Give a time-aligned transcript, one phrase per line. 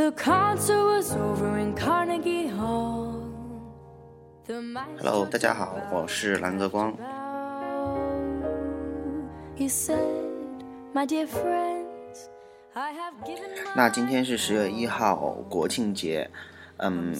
[0.00, 3.20] The concert was over in Carnegie Hall.
[4.46, 4.62] The
[4.98, 6.96] Hello，大家好，我是蓝泽光。
[9.58, 9.98] He said,
[10.94, 12.30] My dear friends,
[12.72, 16.30] I have given my 那今天是十月一号，国庆节，
[16.78, 17.14] 嗯，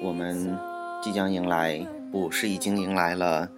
[0.00, 0.56] 我们
[1.02, 3.50] 即将迎来，不是已经迎来了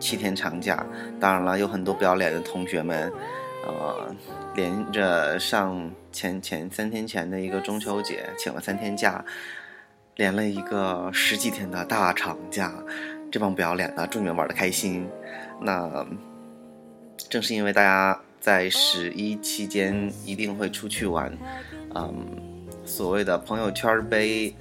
[0.00, 0.84] 七天长假。
[1.20, 3.12] 当然了，有很多不要脸的同学们，
[3.66, 4.14] 呃，
[4.54, 9.24] 连着上前前三天前的一个中秋节，请了三天假，
[10.16, 12.72] 连了一个十几天的大长假。
[13.30, 15.08] 这帮不要脸的，祝你们玩的开心。
[15.60, 16.06] 那
[17.30, 21.32] 正是因为大家在十一期间一定会出去玩，
[21.94, 22.26] 嗯，
[22.84, 24.54] 所谓的朋友圈杯，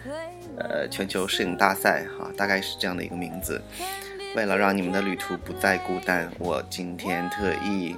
[0.58, 3.62] 呃，全球摄影大赛哈、大概是这样的一个名字。
[4.34, 7.96] 为了让你们的旅途不再孤单，我今天特意，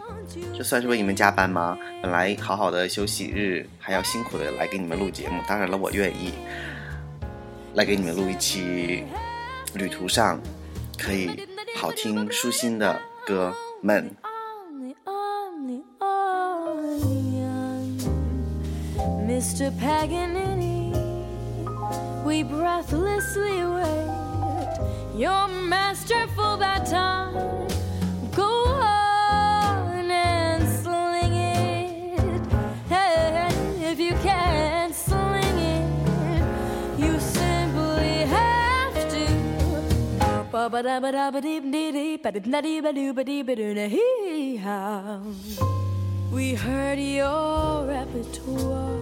[0.57, 1.77] 这算是为你们加班吗？
[2.01, 5.41] 本来好好的休息日，还要辛苦的来给你们录节目。
[5.47, 6.33] 当然了，我愿意
[7.75, 9.03] 来给你们录一期
[9.75, 10.39] 旅途上
[10.97, 14.09] 可以好听舒心的歌们。
[22.25, 24.02] we breathlessly wait.
[25.15, 27.67] You're masterful baton.
[28.35, 28.49] Go
[28.81, 32.41] on and sling it.
[32.89, 33.47] Hey,
[33.91, 35.85] if you can't sling it,
[36.97, 39.27] you simply have to.
[40.51, 43.43] Ba ba da ba da ba dee dee dee ba dee ba doo ba dee
[43.43, 44.59] ba doo na hee.
[46.31, 48.99] We heard your repertoire,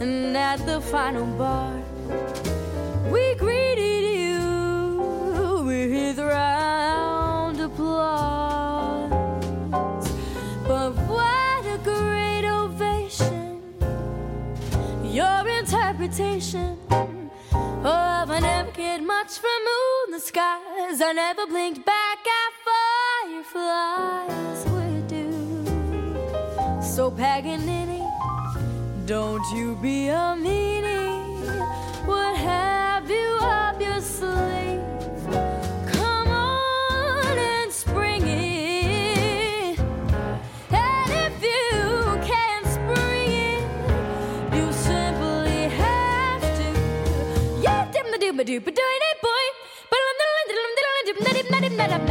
[0.00, 1.78] and at the final bar,
[3.12, 4.01] we greeted
[6.24, 9.10] round applause.
[10.66, 13.62] But what a great ovation!
[15.04, 16.78] Your interpretation
[17.84, 21.00] Oh, I never cared much for moon, the skies.
[21.00, 22.52] I never blinked back at
[23.44, 25.32] fireflies would do.
[26.80, 28.06] So Paganini,
[29.04, 31.11] don't you be a meanie.
[48.44, 49.46] Dim the doom a doop a doing it, boy.
[49.90, 49.98] But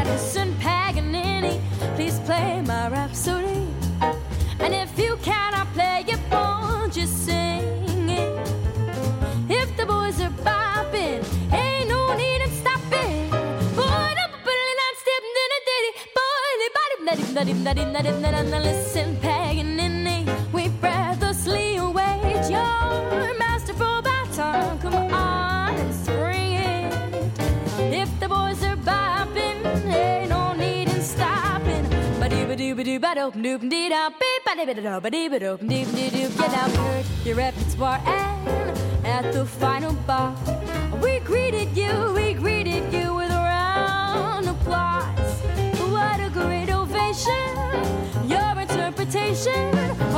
[0.06, 1.60] Listen, Paganini,
[1.96, 3.68] please play my rhapsody.
[4.60, 8.50] And if you cannot play it, won't sing it?
[9.50, 13.30] If the boys are bopping, ain't no need in stopping.
[13.76, 15.92] Boy, don't put it on step, then a ditty.
[16.16, 16.52] Boy,
[18.60, 19.41] listen, Paganini,
[33.12, 36.10] ba doop doop dee da beep ba dee da ba dee ba doop dee dee
[36.14, 40.30] doop get out heard your repertoire and at the final bar
[41.04, 45.36] we greeted you we greeted you with a round of applause
[45.96, 47.52] what a great ovation
[48.34, 49.62] your interpretation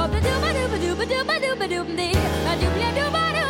[0.03, 2.13] of the doop ba doop ba doop ba doop ba doop dee
[2.45, 3.42] da doop dee doop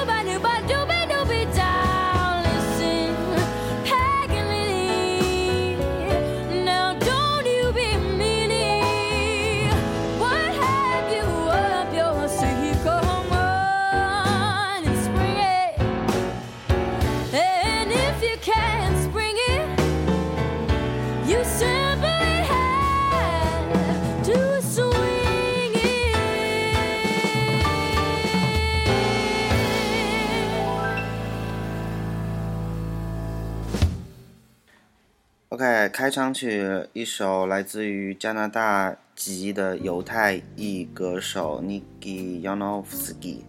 [35.93, 43.41] 开场曲一首来自于加拿大籍的犹太裔歌手 Niki Yanovsky，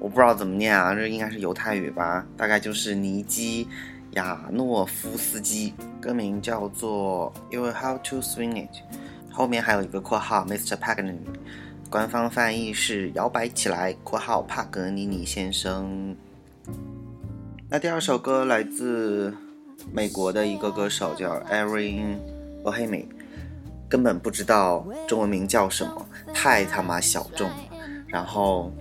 [0.00, 3.68] 我不知道怎么念啊，这应该是犹太语吧，大概就是尼基
[4.14, 8.82] 亚诺夫斯基，歌名叫做 You Have to Swing It，
[9.30, 10.76] 后面还有一个括号 Mr.
[10.76, 11.20] Paganini，
[11.88, 16.16] 官方翻译是摇摆起来（括号帕格尼尼先生）。
[17.70, 19.32] 那第二首歌来自
[19.92, 22.16] 美国的一个歌手叫 Erin
[22.62, 23.06] Bohemi，
[23.88, 27.56] 根本不知道中文名叫什么，太他妈小众了。
[28.06, 28.72] 然后，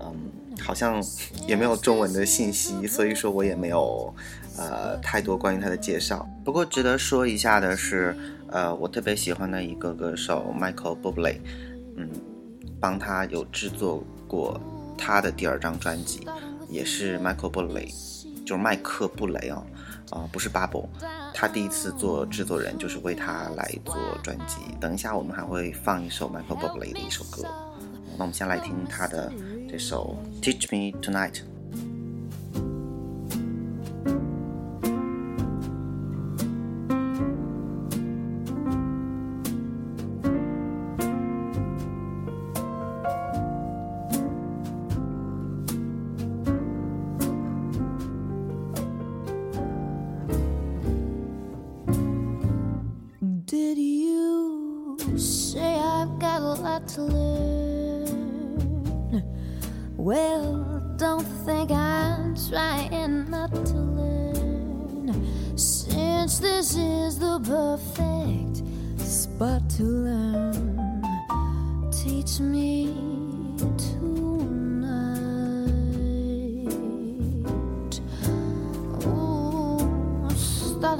[0.00, 0.14] 嗯，
[0.60, 1.02] 好像
[1.46, 4.14] 也没有中文的信息，所以说我也没有
[4.56, 6.28] 呃太多关于他的介绍。
[6.44, 8.16] 不过值得说一下的是，
[8.48, 11.38] 呃，我特别喜欢的一个歌手 Michael Bublé，
[11.96, 12.08] 嗯，
[12.78, 14.60] 帮他有制作过
[14.96, 16.26] 他的第二张专辑，
[16.68, 17.92] 也是 Michael 布雷，
[18.46, 19.64] 就是麦克布雷哦
[20.10, 20.86] 啊，不是 Bubble，
[21.32, 24.56] 他第一次做制作人就是为他来做专辑。
[24.80, 27.42] 等一下我们还会放一首 Michael 布雷的一首歌，
[28.16, 29.32] 那我们先来听他的
[29.68, 31.42] 这首 Teach Me Tonight。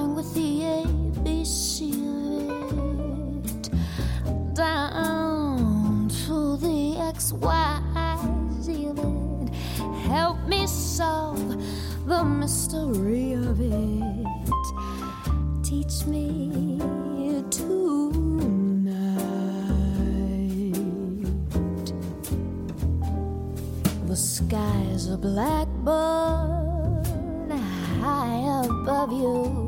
[0.00, 0.62] Starting with the
[1.20, 1.92] ABC
[2.60, 3.70] of it,
[4.54, 9.54] down to the XYZ of it.
[10.08, 11.56] Help me solve
[12.06, 14.26] the mystery of it.
[15.62, 16.78] Teach me
[17.50, 18.32] tonight.
[24.06, 26.70] The sky's a blackbird
[28.00, 29.59] high above you.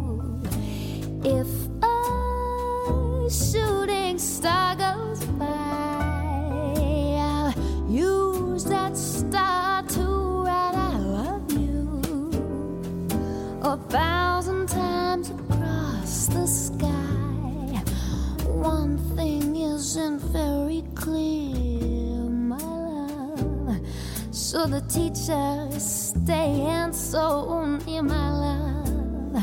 [24.92, 29.42] Teachers staying so near my love.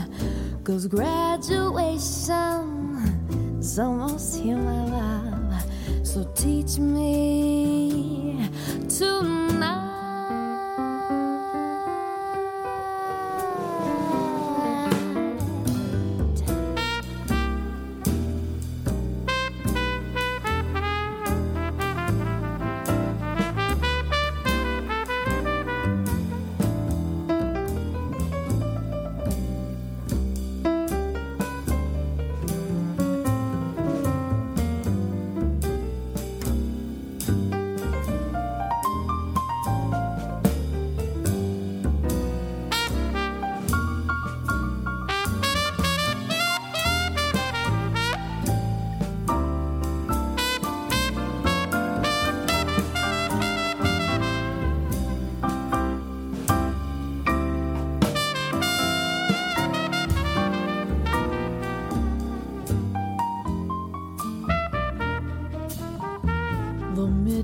[0.64, 5.64] Cause graduation's almost here, my love.
[6.04, 8.48] So teach me
[8.88, 9.39] tonight.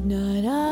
[0.04, 0.65] Midnight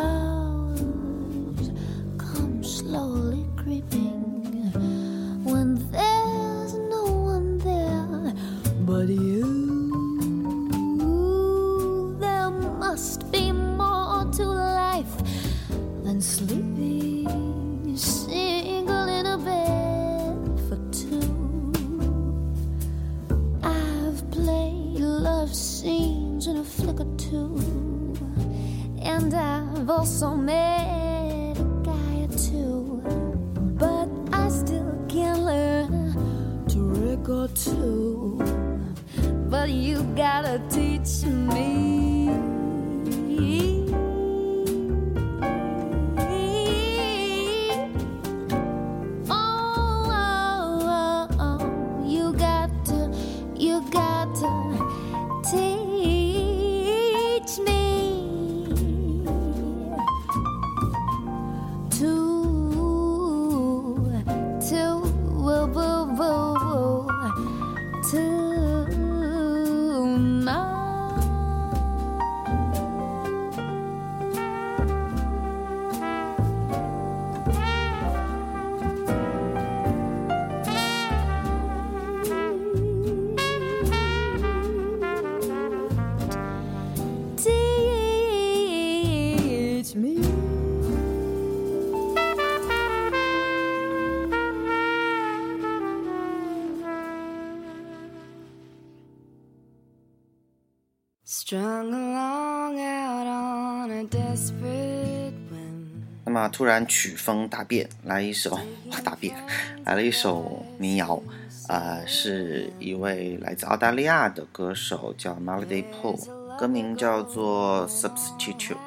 [106.53, 108.57] 突然曲风大变，来一首
[109.03, 109.35] 大变，
[109.83, 111.21] 来了一首民谣，
[111.67, 116.23] 呃，是一位来自澳大利亚的歌手，叫 Melody Paul，
[116.55, 118.77] 歌名叫做 Substitute，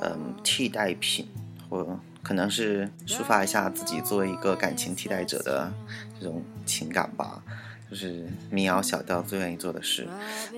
[0.00, 1.28] 嗯，替代品，
[1.70, 5.72] 或可能是抒发一下自己作为一个感情替代者的
[6.20, 7.40] 这种情感吧。
[7.90, 10.06] 就是民谣小调最愿意做的事。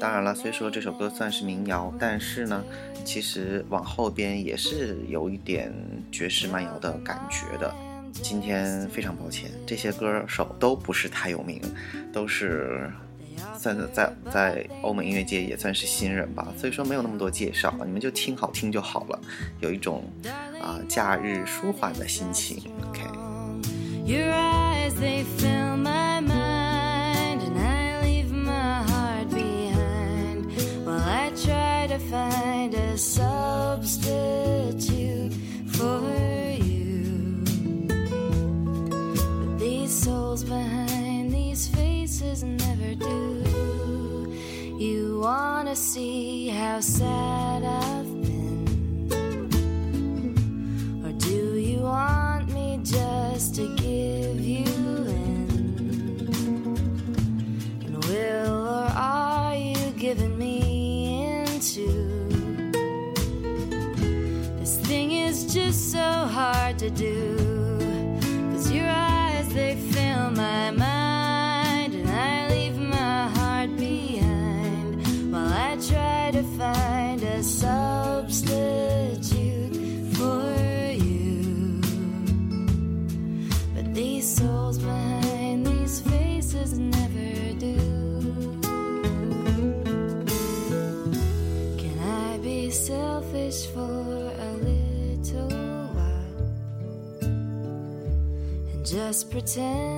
[0.01, 2.65] 当然了，虽说这首歌算是民谣，但是呢，
[3.05, 5.73] 其实往后边也是有一点
[6.11, 7.75] 爵士慢摇的感觉的。
[8.11, 11.61] 今天非常抱歉，这些歌手都不是太有名，
[12.13, 12.91] 都是
[13.57, 19.21] 算在在欧美音乐界也算是新人吧，所以说没有那么多介绍，你们就听好听就好了，
[19.61, 20.03] 有一种
[20.61, 22.63] 啊假日舒缓的心情。
[22.89, 23.03] OK。
[32.11, 33.99] Find a substitute
[35.67, 36.01] for
[36.63, 37.45] you.
[39.41, 43.45] But these souls behind these faces never do.
[44.79, 49.11] You wanna see how sad I've been?
[51.05, 53.75] Or do you want me just to
[66.89, 67.18] to do.
[99.31, 99.98] Pretend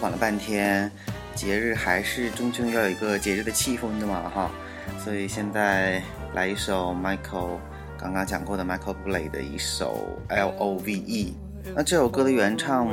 [0.00, 0.90] 缓了半天，
[1.34, 4.50] 节日还是终究要有一个节日的气氛的嘛，哈，
[4.98, 6.02] 所以现在
[6.32, 7.58] 来一首 Michael。
[7.98, 11.34] 刚刚讲过的 Michael Bublé 的一首 L O V E，
[11.76, 12.88] 那这首歌的原唱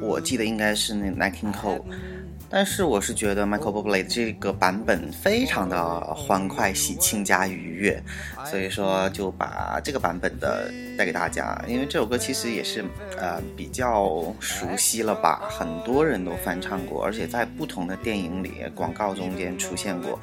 [0.00, 1.82] 我记得应该是那 Nat King Cole，
[2.56, 8.00] 但是我是觉得 Michael Bublé 这个版本非常的欢快、喜庆加愉悦，
[8.48, 11.60] 所以说就把这个版本的带给大家。
[11.66, 12.84] 因为这首歌其实也是
[13.18, 20.16] 呃比较熟悉了吧，很多人都翻唱过，而且在不同的电影里、广告中间出现过，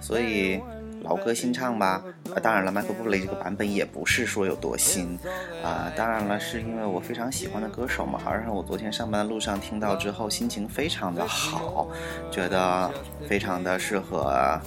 [0.00, 0.60] 所以。
[1.02, 2.02] 老歌新唱吧，
[2.34, 5.18] 呃，当然了，迈克布雷这个版本也不是说有多新，
[5.62, 11.88] 啊，当然了，是因为我非常喜欢的歌手嘛，而且我昨天上班的路上听到之后，心情非常的好，
[12.30, 12.90] 觉得
[13.28, 14.60] 非常的适合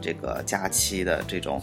[0.00, 1.60] 这个假期的这种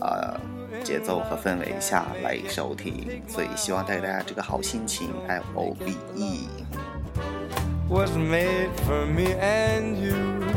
[0.00, 0.38] 呃
[0.84, 5.10] 节奏和氛围下来收听，所以希望带给大家这个好心情。
[5.28, 6.48] L O V E。
[7.88, 10.49] Was made for me and you.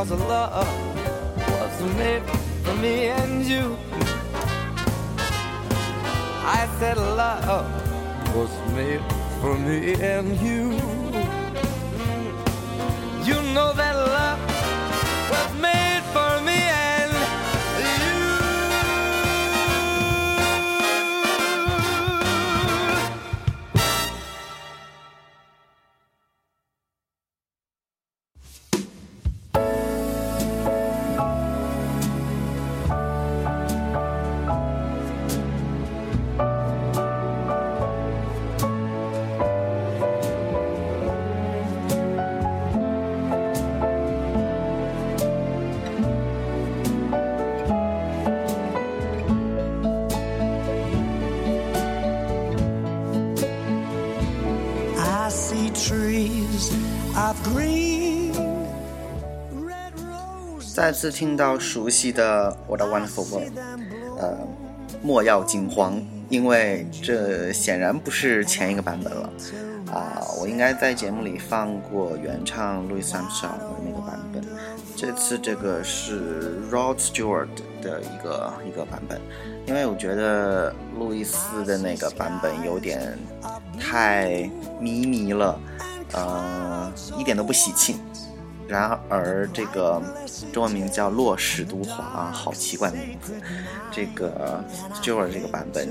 [0.00, 0.66] Cause love
[1.36, 2.22] was made
[2.64, 3.76] for me and you.
[6.42, 9.02] I said love was made
[9.42, 10.72] for me and you.
[13.28, 14.49] You know that love
[61.00, 63.58] 次听到熟悉的《我的 Wonderful World》，
[64.18, 64.36] 呃，
[65.00, 69.32] 莫要惊慌，因为这显然不是前一个版本了。
[69.90, 74.44] 啊、我应该在节目里放过原唱 Louis Samson 的那个版本，
[74.94, 77.48] 这次这个是 Rod Stewart
[77.80, 79.18] 的一个一个版本，
[79.66, 83.18] 因为我觉得路易斯的那个版本有点
[83.80, 85.58] 太迷迷了，
[86.12, 87.96] 呃，一点都不喜庆。
[88.70, 90.00] 然而，这个
[90.52, 93.34] 中文名叫洛史都华啊，好奇怪的名字。
[93.90, 94.62] 这个
[94.94, 95.88] Stewart 这个版本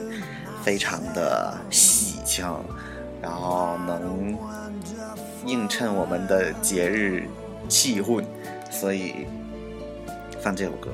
[0.63, 2.48] 非常的喜庆，
[3.21, 4.33] 然后能
[5.45, 7.27] 映衬我们的节日
[7.67, 8.24] 气氛，
[8.71, 9.27] 所以
[10.39, 10.91] 放这首歌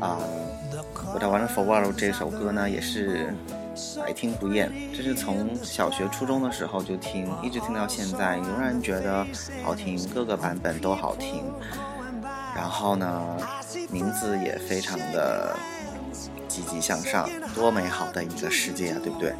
[0.00, 0.16] 啊。
[1.12, 3.34] 我的 Wonderful World 这首歌呢，也是
[3.96, 9.26] 百听不厌，这是从小学、初中的时候就听，一直听到现在，仍然觉得
[9.64, 11.44] 好听，各个版本都好听。
[12.54, 13.36] 然后呢，
[13.90, 15.56] 名字也非常的
[16.48, 19.32] 积极向上，多美好的一个世界啊，对不对？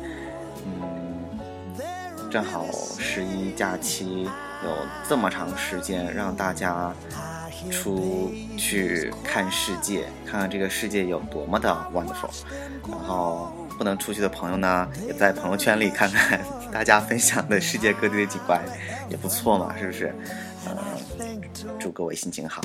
[0.64, 2.64] 嗯，正好
[2.98, 4.24] 十一假期
[4.62, 4.70] 有
[5.08, 6.94] 这么长时间，让大家
[7.72, 12.30] 出去看世界，看看这个世界有多么的 wonderful。
[12.88, 16.40] 然后不能出去的朋友呢，也在朋友圈里看看
[16.72, 18.60] 大家分享的世界各地的景观，
[19.08, 20.12] 也不错嘛，是不是？
[20.66, 21.40] 嗯，
[21.78, 22.60] 祝各位心情好。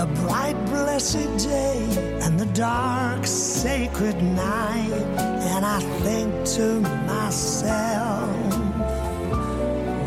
[0.00, 1.76] The bright, blessed day
[2.22, 4.90] and the dark, sacred night.
[5.52, 8.30] And I think to myself,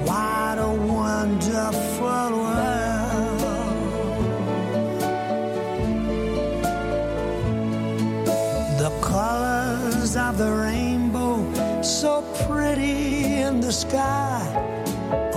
[0.08, 3.40] what a wonderful world.
[8.80, 14.73] The colors of the rainbow, so pretty in the sky,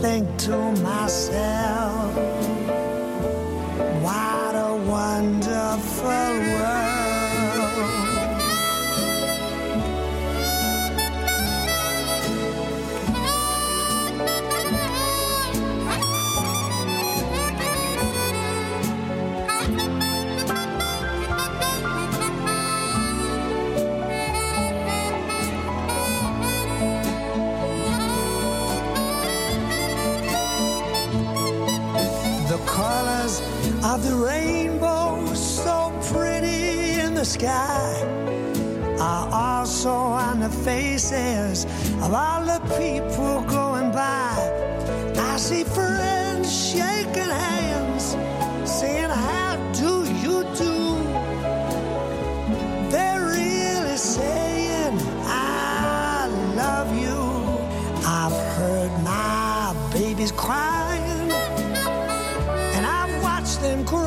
[0.00, 1.79] think to myself,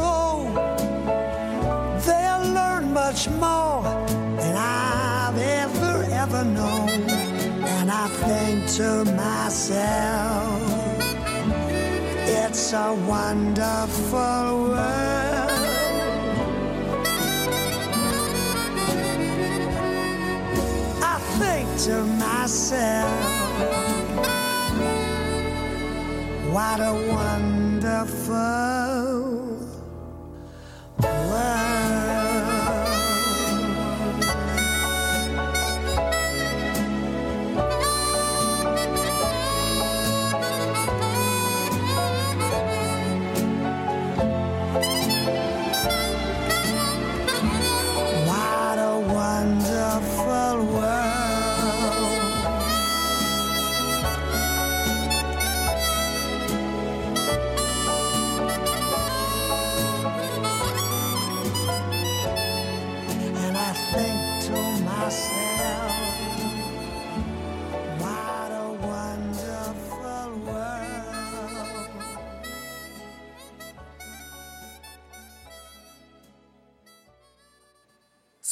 [0.03, 0.35] grow.
[2.07, 3.83] They'll learn much more
[4.41, 6.89] than I've ever, ever known.
[7.75, 8.89] And I think to
[9.25, 10.61] myself,
[12.41, 15.51] it's a wonderful world.
[21.13, 23.23] I think to myself,
[26.55, 29.02] what a wonderful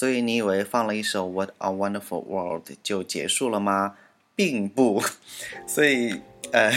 [0.02, 3.98] 所以你以为放了一首《What a Wonderful World》就结束了吗？
[4.36, 5.00] 并不。
[5.68, 6.20] 所以
[6.52, 6.74] 呃，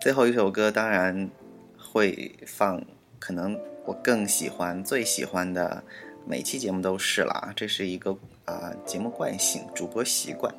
[0.00, 1.30] 最后一首歌当然
[1.78, 2.84] 会放，
[3.20, 5.84] 可能我更喜欢、最喜欢的，
[6.26, 7.52] 每期节目都是啦。
[7.54, 8.10] 这是一个
[8.46, 10.52] 啊、呃节目惯性、主播习惯。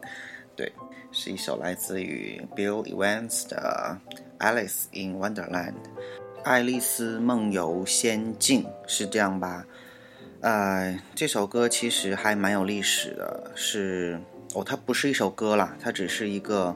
[0.56, 0.72] 对，
[1.12, 4.00] 是一首来自于 Bill Evans 的
[4.40, 5.74] 《Alice in Wonderland》，
[6.46, 9.66] 《爱丽丝梦游仙境》是这样吧？
[10.42, 14.18] 呃，这首歌其实还蛮有历史的，是
[14.54, 16.74] 哦，它不是一首歌啦，它只是一个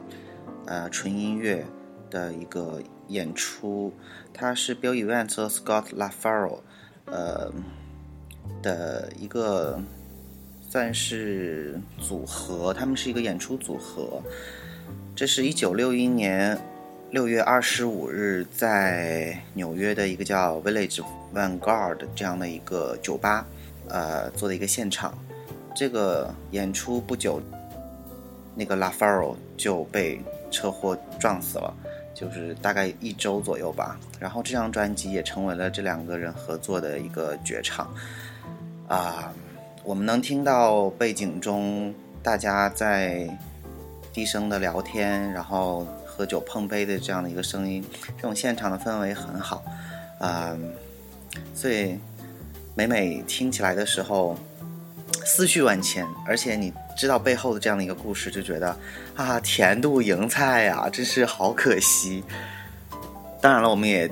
[0.66, 1.64] 呃纯音乐
[2.10, 3.90] 的一个演出，
[4.34, 6.60] 它是 Bill Evans 和 Scott LaFaro
[7.06, 7.50] 呃
[8.62, 9.80] 的一个
[10.68, 14.22] 算是组合，他们是一个演出组合。
[15.16, 16.58] 这是一九六一年
[17.10, 21.00] 六月二十五日在纽约的一个叫 Village
[21.32, 23.46] Vanguard 这样的一个酒吧，
[23.88, 25.16] 呃，做的一个现场。
[25.74, 27.40] 这个演出不久，
[28.54, 30.20] 那个拉法尔就被
[30.50, 31.74] 车祸撞死了，
[32.14, 33.98] 就是大概一周左右吧。
[34.20, 37.92] 然后这张专辑也成为了这两个人合作的一个绝唱。
[38.86, 39.32] 啊、
[39.82, 41.92] 我们能听到背景中
[42.22, 43.26] 大家在
[44.12, 47.84] 低声的聊天，然后喝酒碰杯的这样的一个声音，
[48.16, 49.64] 这种现场的氛围很好，
[50.20, 50.56] 啊，
[51.52, 51.98] 所以
[52.76, 54.36] 每每听起来的时候，
[55.24, 58.76] 思绪万千，而且你知道背后的这样的一个故事，就觉得
[59.14, 62.24] 啊，甜度赢菜呀、真是好可惜。
[63.40, 64.10] 当然了，我们也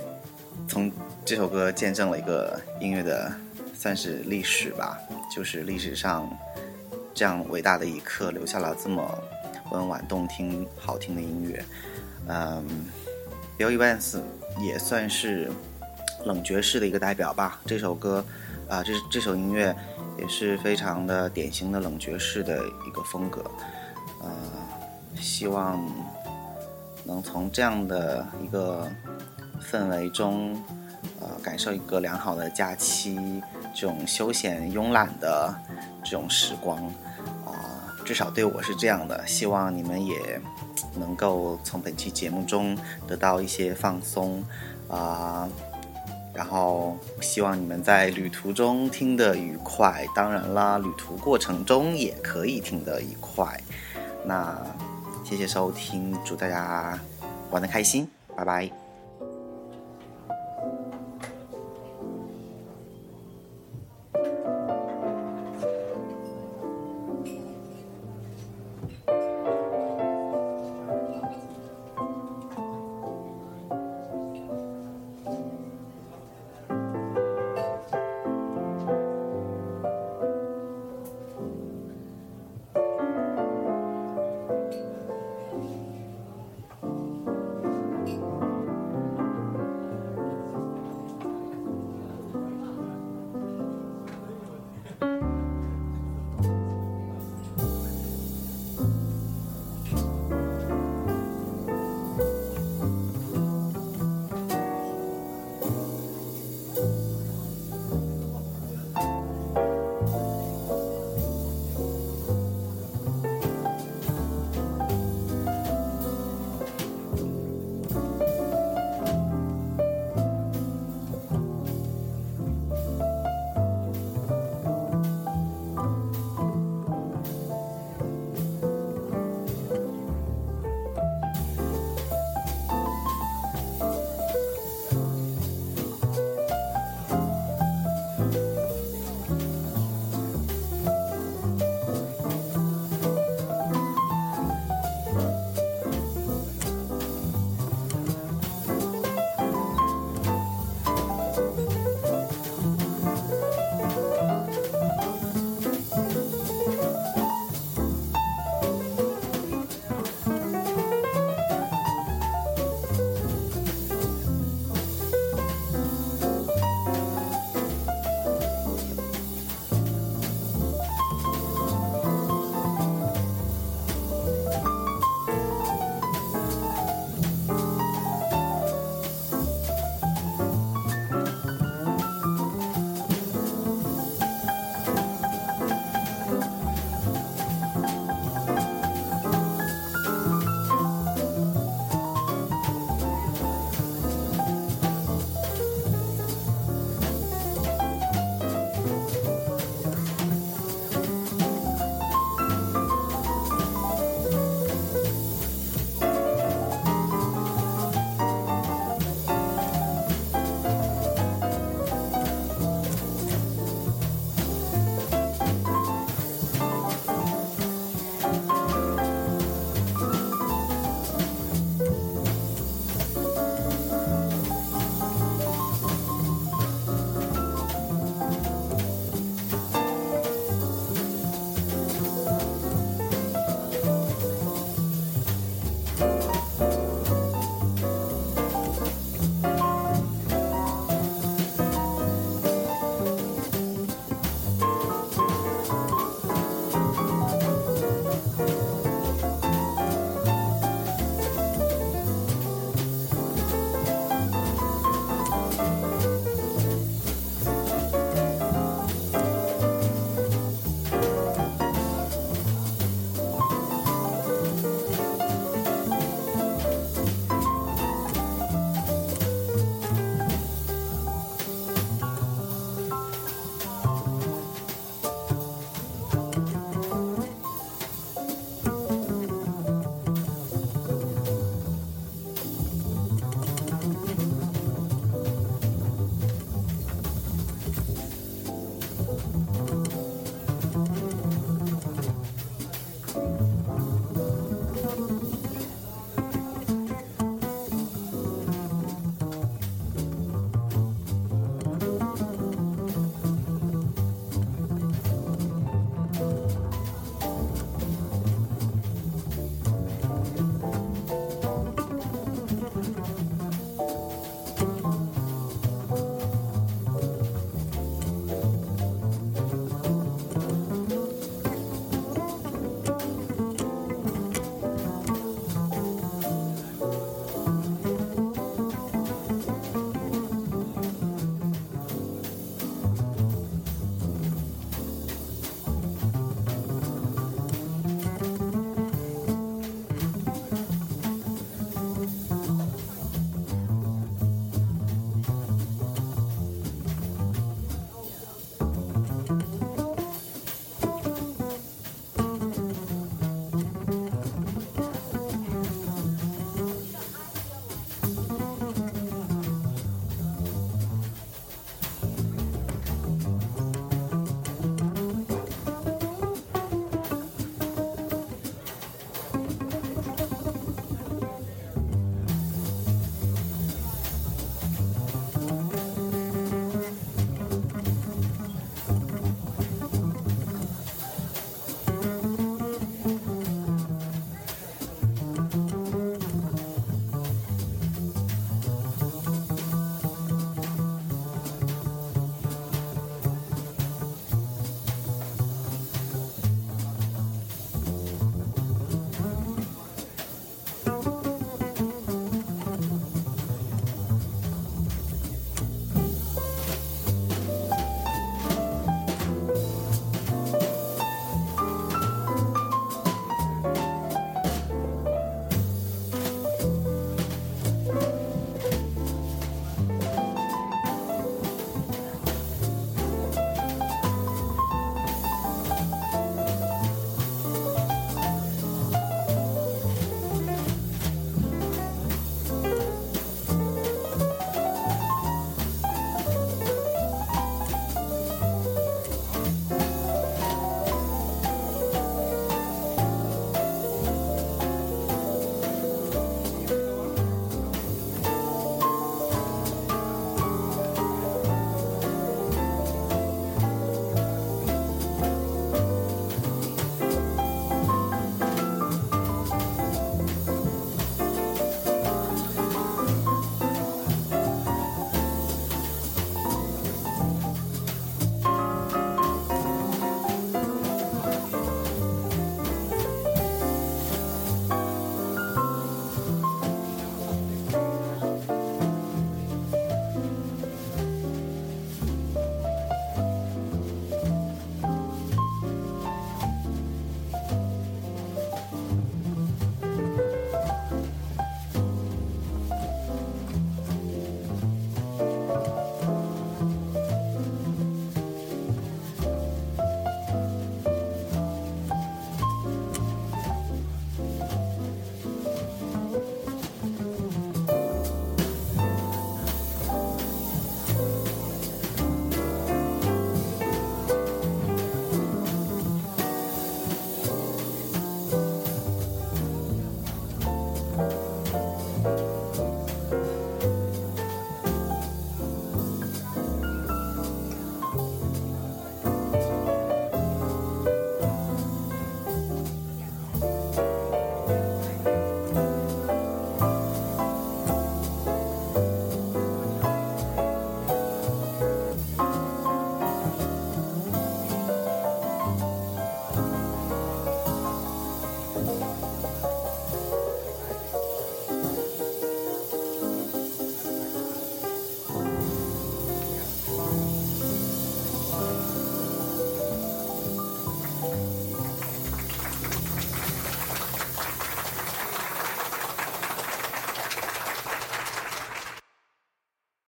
[0.69, 0.91] 从
[1.25, 3.33] 这首歌见证了一个音乐的
[3.75, 4.97] 算是历史吧，
[5.35, 6.31] 就是历史上
[7.13, 9.19] 这样伟大的一刻，留下了这么
[9.73, 11.65] 温婉动听、好听的音乐。
[12.29, 12.65] 嗯
[13.59, 14.21] ，Bill Evans
[14.61, 15.51] 也算是
[16.25, 17.61] 冷爵士的一个代表吧。
[17.67, 18.25] 这首歌
[18.73, 19.77] 啊、这这首音乐
[20.17, 22.57] 也是非常的典型的冷爵士的
[22.87, 23.45] 一个风格。
[24.23, 24.31] 呃，
[25.21, 25.79] 希望
[27.05, 28.91] 能从这样的一个
[29.61, 30.55] 氛围中，
[31.21, 33.43] 呃，感受一个良好的假期，
[33.75, 35.55] 这种休闲慵懒的
[36.03, 36.83] 这种时光，
[37.45, 39.27] 啊、至少对我是这样的。
[39.27, 40.41] 希望你们也
[40.95, 42.75] 能够从本期节目中
[43.07, 44.43] 得到一些放松，
[44.89, 45.47] 啊、
[46.35, 53.61] 然后希望你们在旅途中听得愉快，当然啦，旅途过程中也可以听得愉快。
[54.25, 54.57] 那
[55.25, 56.99] 谢谢收听，祝大家
[57.51, 58.82] 玩得开心，拜拜。